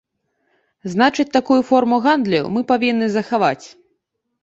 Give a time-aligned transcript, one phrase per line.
[0.93, 3.63] Значыць, такую форму гандлю мы павінны захаваць.